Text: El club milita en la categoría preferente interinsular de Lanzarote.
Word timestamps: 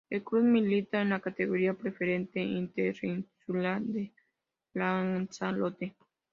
El 0.09 0.23
club 0.23 0.41
milita 0.45 0.99
en 0.99 1.09
la 1.11 1.19
categoría 1.19 1.75
preferente 1.75 2.39
interinsular 2.39 3.83
de 3.83 4.11
Lanzarote. 4.73 5.95